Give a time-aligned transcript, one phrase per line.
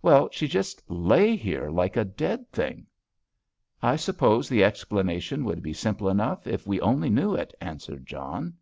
[0.00, 2.86] "Well, she just lay here like a dead thing."
[3.82, 8.54] "I suppose the explanation would be simple enough if we only knew it," answered John.